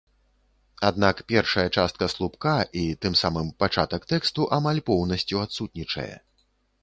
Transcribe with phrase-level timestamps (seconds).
[0.89, 2.53] Аднак першая частка слупка
[2.83, 6.11] і, тым самым, пачатак тэксту амаль поўнасцю адсутнічае.